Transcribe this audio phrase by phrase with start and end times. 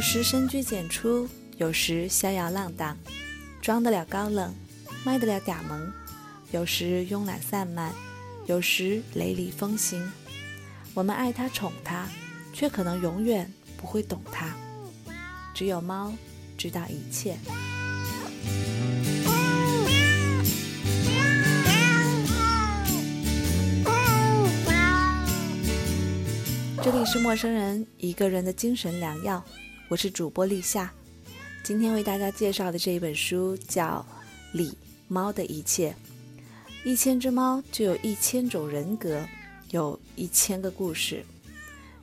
[0.00, 1.28] 有时深居简出，
[1.58, 2.96] 有时逍遥浪荡，
[3.60, 4.54] 装得了高冷，
[5.04, 5.92] 卖得了嗲萌；
[6.52, 7.92] 有时慵懒散漫，
[8.46, 10.10] 有时雷厉风行。
[10.94, 12.08] 我们爱它宠它，
[12.54, 14.56] 却可能永远不会懂它。
[15.52, 16.10] 只有猫
[16.56, 17.36] 知道一切。
[26.82, 29.44] 这里是陌生人一个人的精神良药，
[29.90, 30.88] 我是主播立夏。
[31.64, 34.06] 今天为大家介绍的这一本书叫
[34.56, 34.72] 《李
[35.08, 35.90] 猫的一切》。
[36.84, 39.26] 一千只猫就有一千种人格，
[39.72, 41.24] 有一千个故事。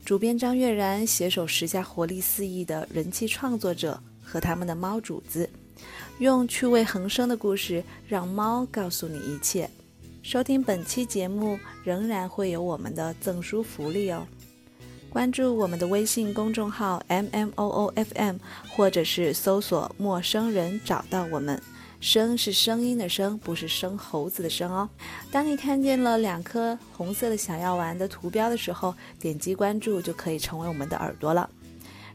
[0.04, 5.50] 主编张悦然携手十家活力四溢的人气创作者和他们的猫主子，
[6.20, 9.70] 用趣味横生的故事让猫告诉你一切。
[10.24, 14.28] 收听本期节目仍然会有我们的赠书福利哦。
[15.18, 18.36] 关注我们的微信公众号 m m o o f m，
[18.70, 21.60] 或者是搜索“陌生人”找到我们。
[22.00, 24.88] 声是声音的声，不是生猴子的生哦。
[25.32, 31.50] 当你看见了两颗红色的小药丸的图标的时候，点击关注就可以成为我们的耳朵了。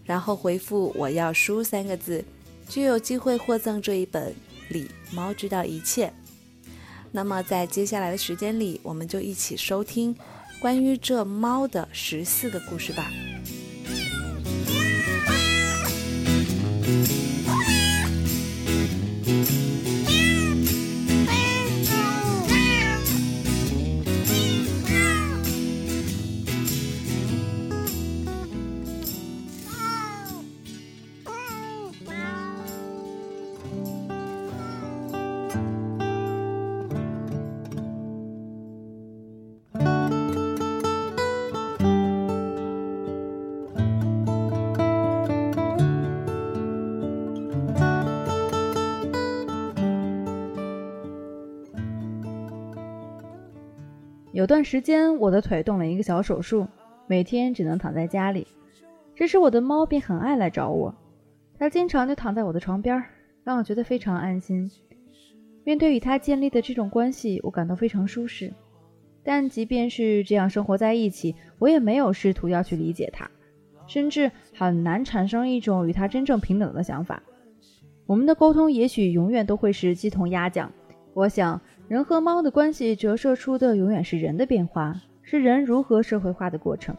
[0.05, 2.25] 然后回复“我要书”三个字，
[2.69, 4.31] 就有机会获赠这一本
[4.69, 6.06] 《李猫知道一切》。
[7.11, 10.16] 那么在接下来的时间里，我们就一起收听。
[10.63, 13.11] 关于这猫的十四个故事吧。
[54.32, 56.66] 有段时间，我的腿动了一个小手术，
[57.06, 58.47] 每天只能躺在家里。
[59.15, 60.94] 这时，我的猫便很爱来找我，
[61.59, 63.04] 它经常就躺在我的床边，
[63.44, 64.71] 让我觉得非常安心。
[65.65, 68.50] 面对与它建立的这种关系，我感到非常舒适。
[69.22, 73.31] 但即便是这样生活在一起，我也没有试图要去理解它，
[73.87, 77.22] 甚至很难产生一种与它真正平等的想法。
[78.06, 80.72] 我们的沟通也许永远都会是鸡同鸭讲。
[81.15, 81.61] 我想。
[81.89, 86.97] 人和猫的关系折射出的永远是人的变化，是人如何社会化的过程。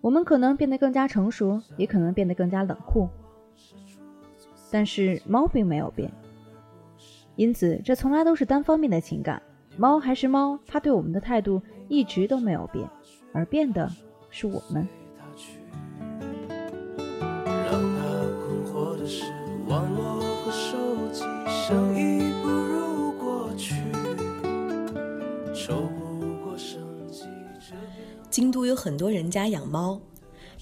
[0.00, 3.08] 我们可能变得更加成熟，也可能变得更加冷酷，
[4.72, 6.10] 但是猫并没有变。
[7.36, 9.40] 因此，这从来都是单方面的情感。
[9.76, 12.88] 猫还是猫，它对我们的态度一直都没有变，
[13.32, 13.88] 而变的
[14.30, 14.88] 是我们。
[17.46, 18.02] 让它
[18.42, 19.30] 困惑的是
[19.68, 20.15] 网络
[28.36, 29.98] 京都有很多人家养猫，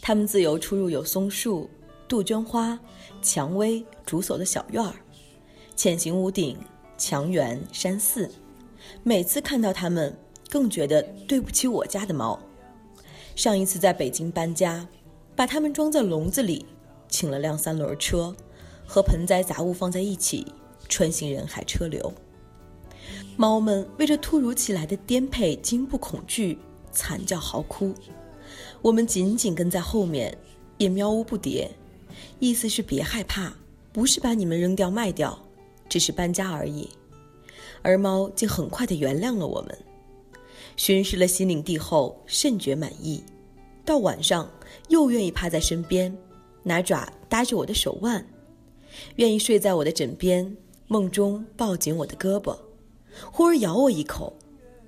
[0.00, 1.68] 他们自由出入有松树、
[2.06, 2.78] 杜鹃花、
[3.20, 4.94] 蔷薇、竹叟的小院儿，
[5.74, 6.56] 浅行屋顶、
[6.96, 8.30] 墙垣、山寺。
[9.02, 10.16] 每次看到他们，
[10.48, 12.38] 更觉得对不起我家的猫。
[13.34, 14.86] 上一次在北京搬家，
[15.34, 16.64] 把它们装在笼子里，
[17.08, 18.36] 请了辆三轮车，
[18.86, 20.46] 和盆栽杂物放在一起，
[20.88, 22.14] 穿行人海车流。
[23.36, 26.56] 猫们为这突如其来的颠沛惊不恐惧。
[26.94, 27.93] 惨叫嚎哭，
[28.81, 30.37] 我们紧紧跟在后面，
[30.78, 31.69] 也喵呜不迭，
[32.38, 33.53] 意思是别害怕，
[33.93, 35.38] 不是把你们扔掉卖掉，
[35.88, 36.88] 只是搬家而已。
[37.83, 39.78] 而猫竟很快地原谅了我们，
[40.77, 43.22] 巡视了新领地后甚觉满意，
[43.84, 44.51] 到晚上
[44.89, 46.16] 又愿意趴在身边，
[46.63, 48.27] 拿爪搭着我的手腕，
[49.16, 52.57] 愿意睡在我的枕边，梦中抱紧我的胳膊，
[53.30, 54.33] 忽而咬我一口，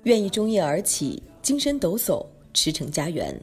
[0.03, 1.21] 愿意中夜而起。
[1.47, 3.33] 精神抖擞，驰骋家园，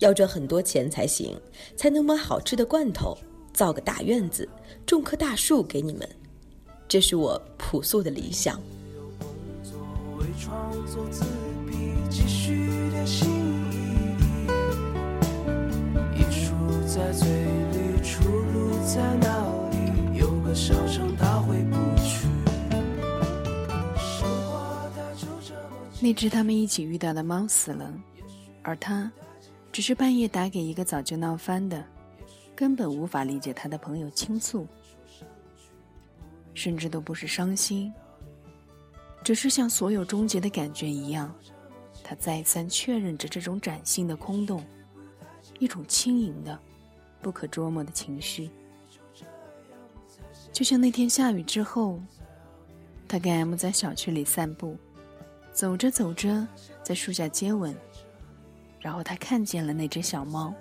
[0.00, 1.40] 要赚很多钱才行，
[1.76, 3.16] 才能买好吃的罐头，
[3.52, 4.48] 造个大院子，
[4.84, 6.08] 种棵大树给你们。
[6.88, 8.60] 这是我朴素的理想。
[16.84, 20.18] 在嘴里，出路在哪里？
[20.18, 21.15] 有个小城
[26.00, 27.92] 那只他们一起遇到的猫死了，
[28.62, 29.10] 而他，
[29.72, 31.82] 只是半夜打给一个早就闹翻的、
[32.54, 34.66] 根本无法理解他的朋友倾诉，
[36.52, 37.92] 甚至都不是伤心，
[39.24, 41.34] 只是像所有终结的感觉一样，
[42.04, 44.62] 他再三确认着这种崭新的空洞，
[45.58, 46.58] 一种轻盈的、
[47.22, 48.50] 不可捉摸的情绪。
[50.52, 51.98] 就像那天下雨之后，
[53.08, 54.76] 他跟 M 在小区里散步，
[55.56, 56.46] 走着走着，
[56.82, 57.74] 在树下接吻，
[58.78, 60.52] 然后他看见了那只小猫，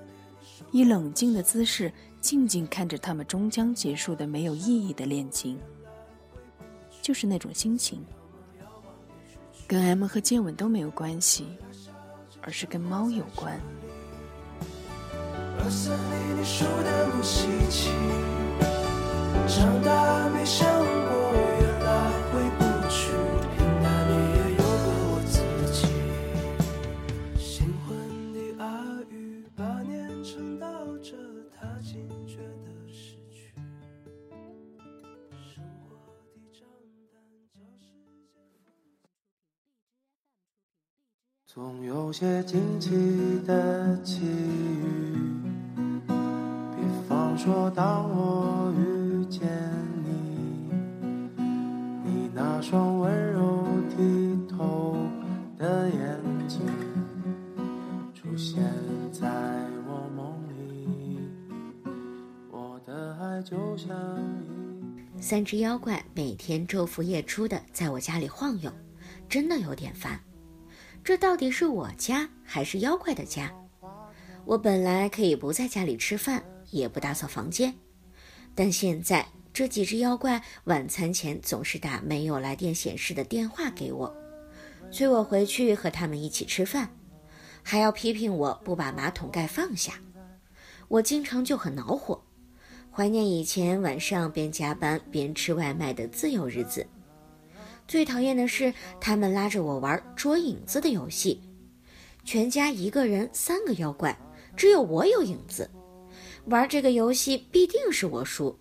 [0.71, 5.59] 以冷静的姿势静静看着他们终将结束的没有意义的恋情。
[7.01, 8.05] 就是那种心情，
[9.67, 11.45] 跟 M 和接吻都没有关系，
[12.41, 13.59] 而是跟猫有关。
[19.45, 21.74] 长大没想过
[41.55, 42.89] 总有些惊奇
[43.47, 45.15] 的际遇。
[46.05, 49.47] 比方说当我遇见
[50.03, 50.69] 你，
[52.03, 54.97] 你那双温柔剔透
[55.57, 56.19] 的眼
[56.49, 56.59] 睛
[58.13, 58.61] 出现
[59.13, 59.25] 在
[59.87, 61.19] 我梦里，
[62.51, 63.95] 我的爱就像
[65.17, 68.69] 一三只妖怪每天昼伏夜出的在我家里晃悠，
[69.29, 70.19] 真的有点烦。
[71.05, 73.53] 这到底是我家还是妖怪的家？
[74.43, 76.43] 我本来可以不在家里吃饭。
[76.71, 77.75] 也不打扫房间，
[78.53, 84.13] 但现在这几只妖怪晚餐前总是打没有来电显示的电话给我，
[84.91, 86.89] 催我回去和他们一起吃饭，
[87.61, 89.93] 还要批评我不把马桶盖放下。
[90.89, 92.25] 我经常就很恼火，
[92.91, 96.85] 怀念以前晚上边加班边吃外卖的自由日子。
[97.87, 101.41] 最讨厌的是他们拉着我玩捉影子的游戏，
[102.23, 104.17] 全家一个人三个妖怪，
[104.55, 105.69] 只有我有影子。
[106.45, 108.57] 玩这个游戏必定是我输，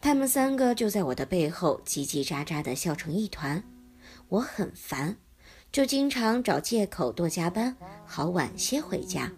[0.00, 3.62] 他们三个就在我的背后叽叽喳喳的笑成一团，
[4.28, 5.16] 我很烦，
[5.72, 9.30] 就经常找借口多加班，好晚些回家。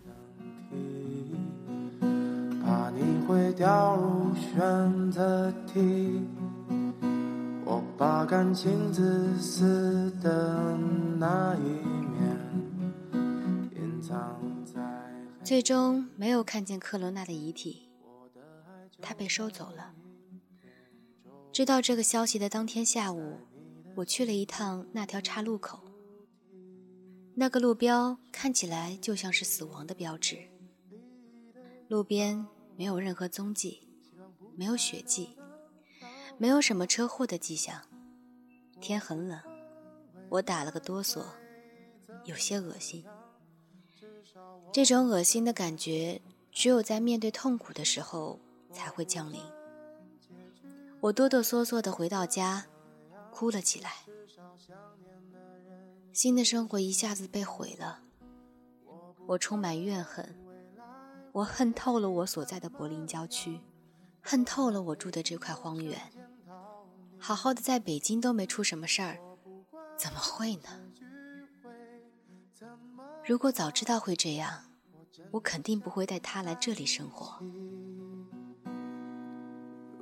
[2.65, 6.21] 怕你会掉入选择题，
[7.71, 10.77] 我把感情自私的
[11.21, 12.37] 那一面
[13.77, 14.81] 隐藏在。
[15.45, 17.89] 最终没有看见克罗娜的遗体，
[19.01, 19.95] 她被收走了。
[21.53, 23.39] 知道这个消息的当天下午，
[23.95, 25.79] 我去了一趟那条岔路口。
[27.37, 30.37] 那个路标看起来就像是死亡的标志。
[31.87, 32.45] 路边
[32.77, 33.87] 没有任何踪迹，
[34.57, 35.37] 没有血迹，
[36.41, 37.79] 没有什么车祸的迹象。
[38.81, 39.39] 天很冷，
[40.31, 41.23] 我打了个哆嗦，
[42.25, 43.05] 有些恶心。
[44.73, 46.19] 这种恶心的感觉，
[46.51, 48.41] 只有在面对痛苦的时候
[48.73, 49.39] 才会降临。
[51.01, 52.65] 我哆哆嗦嗦地回到家，
[53.31, 53.93] 哭了起来。
[56.15, 58.01] 新的生活一下子被毁了，
[59.27, 60.35] 我充满怨恨。
[61.33, 63.61] 我恨透了我所在的柏林郊区，
[64.23, 66.01] 恨透了我住的这块荒原。
[67.21, 69.21] 好好的在北京都没出什么事儿，
[69.97, 70.69] 怎么会呢？
[73.25, 74.65] 如果早知道会这样，
[75.31, 77.39] 我肯定不会带他来这里生活。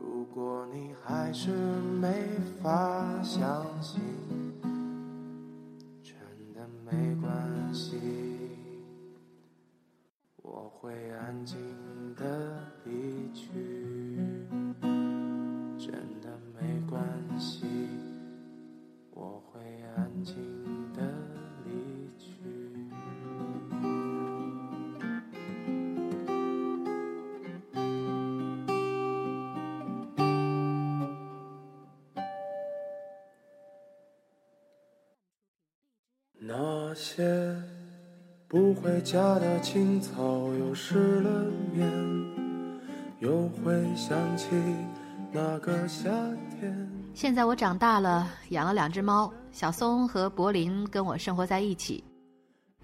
[0.01, 2.25] 如果你还是没
[2.63, 4.01] 法相信，
[6.03, 6.15] 真
[6.55, 8.01] 的没关系，
[10.37, 11.59] 我会安静
[12.15, 13.78] 的离去。
[17.39, 17.65] 关系，
[19.13, 19.61] 我会
[19.97, 20.35] 安静
[20.93, 21.01] 的
[21.65, 21.71] 离
[22.19, 22.33] 去。
[36.41, 37.55] 那些
[38.49, 41.89] 不回家的青草又湿了面，
[43.21, 44.49] 又会想起
[45.31, 46.11] 那个夏
[46.59, 46.98] 天。
[47.19, 52.05] 现在我长大了，养了两只猫，小松和柏林跟我生活在一起。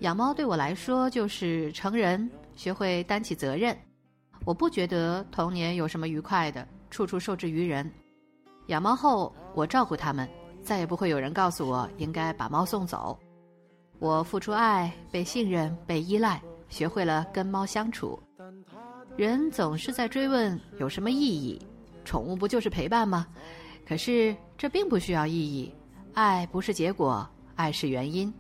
[0.01, 3.79] 养猫对我来说就是成人，学会担起责任。
[4.45, 7.89] 我不觉得童年有什么愉快的，处处受制于人。
[8.67, 10.29] 养猫后，我照顾它们，
[10.65, 13.17] 再也不会有人告诉我应该把猫送走。
[14.01, 18.21] 我付出爱，被信任，被依赖，学会了跟猫相处。
[19.17, 21.65] 人总是在追问有什么意义，
[22.05, 23.29] 宠物不就是陪伴吗？
[23.87, 25.73] 可是这并不需要意义，
[26.15, 28.33] 爱不是结果，爱是原因。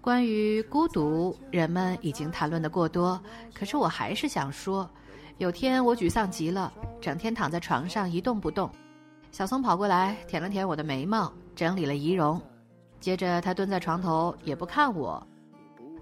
[0.00, 3.20] 关于孤独，人们已经谈论的过多，
[3.54, 4.90] 可是我还是想说，
[5.38, 8.68] 有天我沮丧极了，整天躺在床上一动不动。
[9.30, 12.40] 小松跑过来舔了舔我的眉毛，整理了仪容，
[12.98, 15.24] 接着他蹲在床头也不看我，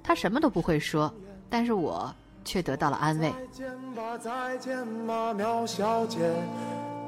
[0.03, 1.13] 他什么都不会说，
[1.51, 3.31] 但是我却得到了安慰。
[3.31, 6.19] 再见吧，再见吧，苗小姐，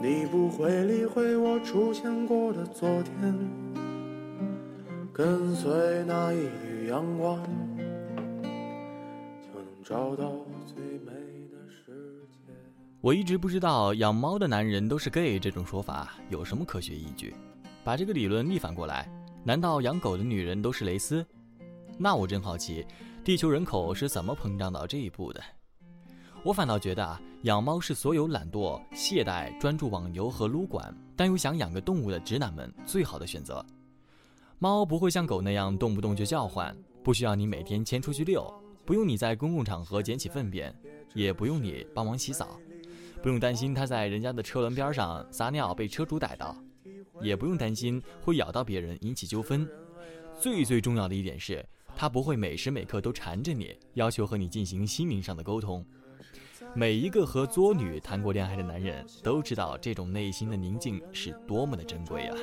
[0.02, 3.38] 你不会理会我出现过的昨天，
[5.12, 7.40] 跟随那一缕阳光，
[8.42, 10.32] 就能找到
[10.66, 11.12] 最美
[11.52, 11.92] 的世
[12.32, 12.52] 界。
[13.00, 17.32] 我一直不知道养猫的男人都是 gay 这种说法有什么科学依据。
[17.84, 19.08] 把这个理论逆反过来，
[19.44, 21.24] 难道养狗的女人都是蕾丝？
[21.96, 22.84] 那我真好奇，
[23.22, 25.40] 地球人口是怎么膨胀到这一步的？
[26.44, 33.64] 我反倒觉得啊，养猫是所有懒惰、懈怠、专注网游和撸管，但又想养个动物的直男们最好的选择。
[34.58, 38.52] 猫不会像狗那样动不动就叫唤，不需要你每天牵出去遛，
[38.84, 40.74] 不用你在公共场合捡起粪便，
[41.14, 42.58] 也不用你帮忙洗澡，
[43.22, 46.56] 不用担心它在人家的车轮边上撒尿被车主逮到，
[47.20, 49.68] 也不用担心会咬到别人引起纠纷。
[50.40, 55.86] 最最重要的一点是，它不会每时每刻都缠着你，要求和你进行心灵上的沟通。
[56.74, 62.36] 每一个和作女谈过恋爱的男人都知道，这种内心的宁静是多么的珍贵啊！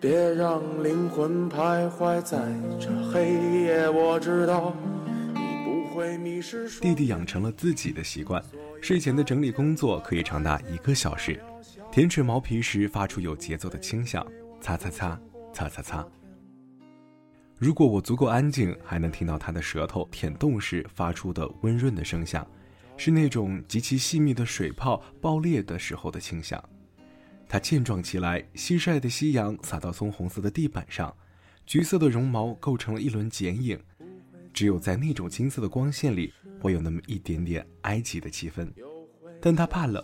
[0.00, 2.38] 别让灵魂徘徊在
[2.78, 3.88] 这黑夜。
[3.88, 4.72] 我知道
[5.34, 6.68] 你不会迷失。
[6.80, 8.42] 弟弟养成了自己的习惯，
[8.80, 11.40] 睡前的整理工作可以长达一个小时。
[11.90, 14.24] 舔舐毛皮时发出有节奏的轻响，
[14.60, 15.18] 擦擦擦，
[15.52, 16.06] 擦擦擦。
[17.58, 22.46] 如果我足够安静，还能听到他的舌头舔动时发出的温润的声响，
[22.96, 26.62] 是那种极其细密的水泡爆裂的时候的清响。
[27.48, 31.14] 它健壮起来，西晒的夕阳洒到棕红色的地板上，
[31.64, 33.78] 橘色的绒毛构成了一轮剪影。
[34.52, 38.68] 只有在那种金色的光线里，会有那么一点点埃及的气氛。
[39.40, 40.02] 但它怕冷，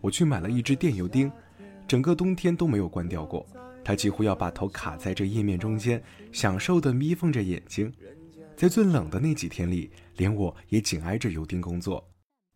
[0.00, 1.30] 我去买了一支电油钉，
[1.86, 3.46] 整个冬天都没有关掉过。
[3.86, 6.02] 他几乎要把头卡在这页面中间，
[6.32, 7.92] 享受的眯缝着眼睛。
[8.56, 12.04] 在最冷的那几天里，连我也紧挨着油丁工作。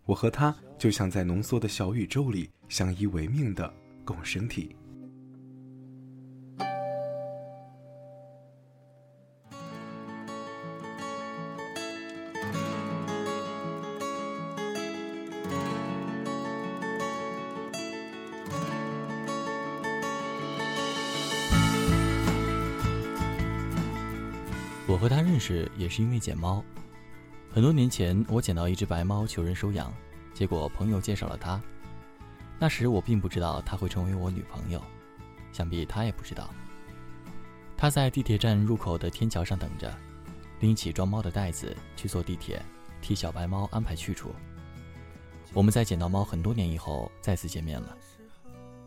[0.06, 3.72] 我和他就像在浓缩的小宇宙里相依为命的
[4.04, 4.75] 共生体。
[25.40, 26.62] 识也是因为捡猫。
[27.50, 29.92] 很多年前，我捡到一只白猫，求人收养，
[30.35, 31.61] 结果朋友介绍了他。
[32.59, 34.80] 那时我并不知道她会成为我女朋友，
[35.50, 36.50] 想必他也不知道。
[37.76, 39.92] 他在地铁站入口的天桥上等着，
[40.61, 42.62] 拎起装猫的袋子去坐地铁，
[43.00, 44.35] 替小白猫安排去处。
[45.54, 47.97] 我们在捡到猫很多年以后再次见面了。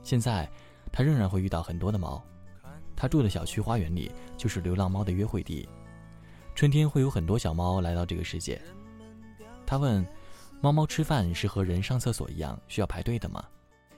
[0.03, 0.47] 现在，
[0.91, 2.23] 他仍然会遇到很多的猫。
[2.95, 5.67] 他住的小区花园里就是流浪猫的约会地。
[6.55, 8.61] 春天会有很多小猫来到这个世界。
[9.65, 10.05] 他问
[10.61, 13.43] ：“猫猫吃饭是和人上厕所一样需要排队的吗？”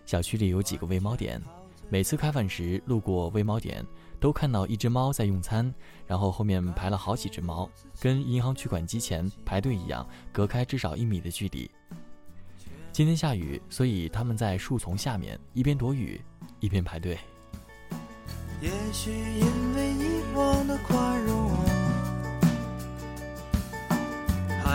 [0.06, 1.42] 小区里有几个喂猫点，
[1.90, 3.86] 每次开饭时路过喂猫点，
[4.20, 5.74] 都看到一只猫在用餐，
[6.08, 7.70] 然后后面排了好几只猫，
[8.00, 11.70] 跟银行取款机前排队一样，隔开至少一米的距离。
[12.92, 16.22] 今天下雨，所以他们在树丛下面一边躲雨，
[16.62, 17.18] 一边排队。
[18.62, 21.15] 也许因为以往的快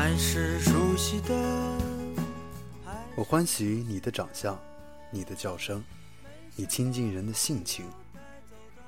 [0.03, 1.35] 还是熟悉的。
[3.15, 4.59] 我欢喜你的长相，
[5.11, 5.85] 你的叫声，
[6.57, 7.85] 你亲近人的性情。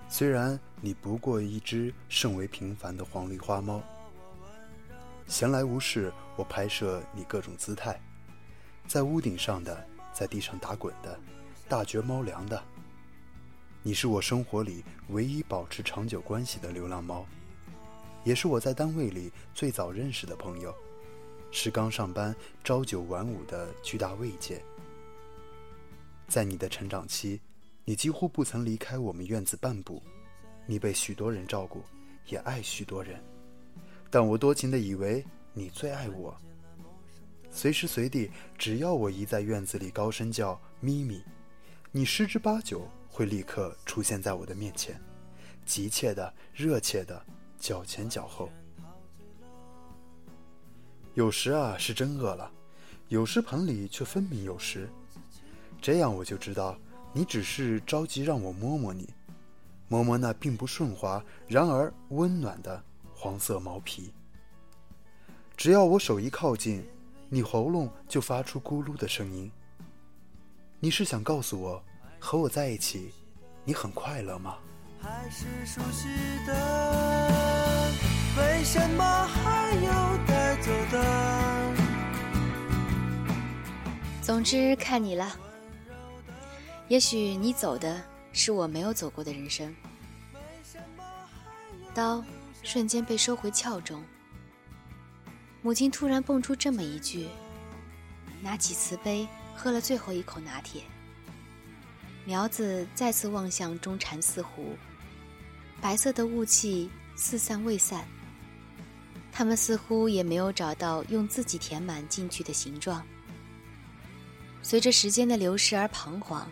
[0.08, 3.82] 虽然你不过一只甚为平凡的黄鹂花猫，
[5.26, 8.00] 闲来无事，我拍摄你各种姿态，
[8.86, 11.20] 在屋顶上的，在地上打滚的，
[11.68, 12.64] 大嚼猫粮的。
[13.82, 17.26] 你是我生活里唯一保持长久关系的流浪猫，
[18.24, 20.74] 也是我在单位里最早认识的朋友，
[21.52, 24.60] 是刚上班朝九晚五的巨大慰藉。
[26.26, 27.40] 在你的成长期，
[27.84, 30.02] 你几乎不曾离开我们院子半步，
[30.66, 31.84] 你被许多人照顾，
[32.26, 33.22] 也爱许多人，
[34.10, 36.36] 但我多情的以为你最爱我。
[37.50, 41.22] 随时随地，只要我一在院子里高声叫咪咪，
[41.92, 42.88] 你十之八九。
[43.14, 44.98] 会立刻出现在我的面前，
[45.66, 47.22] 急切的、热切的，
[47.58, 48.48] 脚前脚后。
[51.14, 52.50] 有时啊是真饿了，
[53.08, 54.88] 有时盆里却分明有食，
[55.80, 56.74] 这样我就知道
[57.12, 59.08] 你只是着急让我摸摸你，
[59.88, 62.82] 摸摸那并不顺滑，然而温暖的
[63.14, 64.10] 黄色毛皮。
[65.54, 66.82] 只要我手一靠近，
[67.28, 69.52] 你喉咙就发出咕噜的声音。
[70.80, 71.84] 你是想告诉我，
[72.18, 73.12] 和我在一起，
[73.64, 74.56] 你很快乐吗？
[74.98, 76.08] 还是熟悉
[76.46, 77.92] 的，
[78.38, 80.11] 为什么还有
[84.22, 85.36] 总之，看你了。
[86.86, 88.00] 也许你走的
[88.32, 89.74] 是我没有走过的人生。
[91.92, 92.24] 刀
[92.62, 94.00] 瞬间被收回鞘中。
[95.60, 97.26] 母亲突然蹦出这么一句，
[98.40, 99.26] 拿起瓷杯
[99.56, 100.82] 喝了最后一口拿铁。
[102.24, 104.76] 苗子再次望向中禅寺湖，
[105.80, 108.06] 白色的雾气四散未散。
[109.32, 113.04] 他们似乎也没有找到用自己填满进去的形状。
[114.62, 116.50] 随着时间的流逝而彷徨、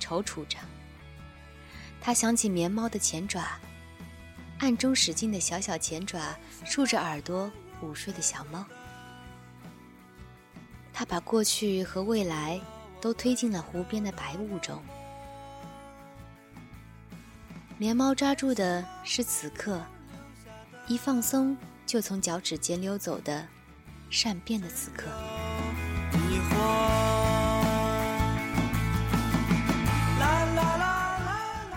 [0.00, 0.58] 踌躇着。
[2.00, 3.58] 他想起棉猫的前爪，
[4.58, 7.50] 暗中使劲的小小前爪竖着耳朵。
[7.82, 8.64] 午睡的小猫，
[10.94, 12.58] 他把过去和未来
[13.02, 14.82] 都推进了湖边的白雾中。
[17.76, 19.84] 棉猫抓住的是此刻
[20.86, 23.46] 一放松就从脚趾间溜走的
[24.08, 25.04] 善变的此刻。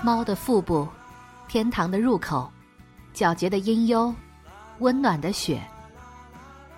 [0.09, 0.87] 猫的腹部，
[1.47, 2.51] 天堂的入口，
[3.13, 4.11] 皎洁的阴幽，
[4.79, 5.61] 温暖的雪。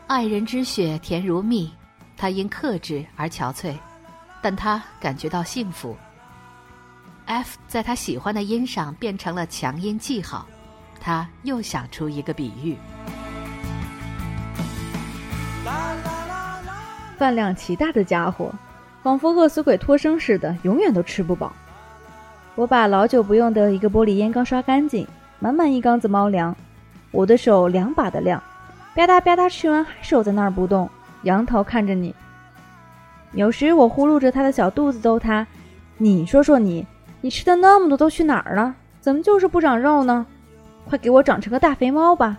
[0.06, 1.72] 爱人之血甜如蜜，
[2.18, 3.74] 他因克制而憔悴，
[4.42, 5.96] 但他感觉到幸福。
[7.26, 10.46] F 在他喜欢的音上变成了强音记号，
[11.00, 12.78] 他又想出一个比喻。
[17.18, 18.54] 饭量奇大的家伙，
[19.02, 21.54] 仿佛饿死鬼托生似的，永远都吃不饱。
[22.56, 25.08] 我把老久不用的一个玻璃烟缸刷干净，
[25.40, 26.56] 满满一缸子猫粮，
[27.12, 28.42] 我的手两把的量。
[28.94, 30.90] 吧嗒吧嗒，吃完还守在那儿不动，
[31.24, 32.14] 仰头看着你。
[33.32, 35.48] 有时我呼噜着他的小肚子逗他
[35.98, 36.86] ：“你说说你，
[37.22, 38.76] 你吃的那么多都去哪儿了？
[39.00, 40.26] 怎么就是不长肉呢？
[40.86, 42.38] 快给我长成个大肥猫吧！”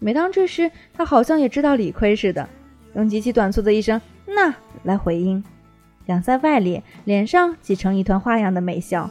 [0.00, 2.48] 每当这时，他好像也知道理亏似的，
[2.94, 5.44] 用极其短促的一声“那”来回应，
[6.08, 9.10] 两在外里，脸上挤成一团花样的美笑。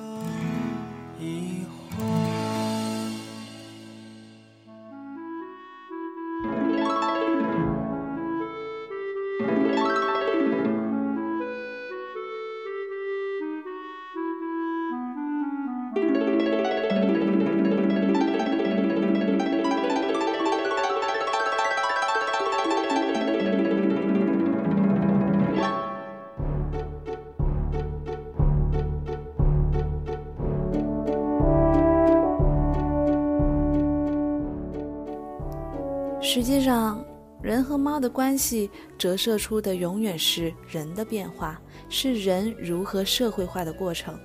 [36.38, 37.04] 实际上，
[37.42, 44.16] 人和猫的关系折射出的永远是人的变化，是人如何社会化的过程。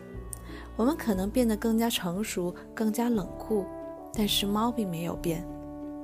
[0.76, 3.64] 我们可能变得更加成熟，更加冷酷，
[4.12, 5.42] 但是猫并没有变。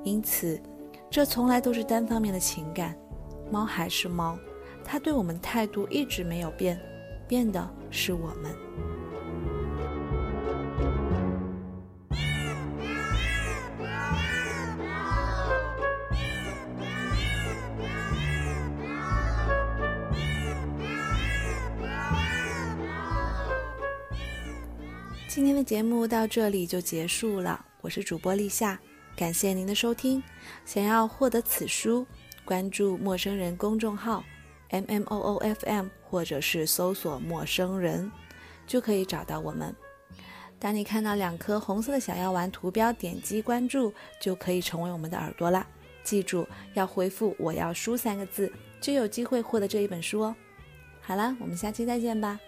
[0.03, 0.59] 因此，
[1.11, 2.97] 这从来都是单方面的情感。
[3.51, 4.35] 猫还是猫，
[4.83, 6.81] 它对我们态度一直没有变，
[7.27, 8.98] 变的是我们。
[25.29, 28.79] 今天的节目到这里就结束了，我是主播立夏，
[29.15, 30.21] 感谢您的收听。
[30.65, 32.03] 想要获得此书，
[32.43, 34.23] 关注陌生人公众号
[34.69, 38.11] M M O O F M，或者是搜索陌生人，
[38.65, 39.73] 就可以找到我们。
[40.57, 45.63] 当你看到两颗红色的小药丸图标，点击关注就可以成为我们的耳朵啦。
[46.03, 50.35] 记住要回复“我要书”三个字，就有机会获得这一本书哦。
[50.99, 52.39] 好了，我们下期再见吧。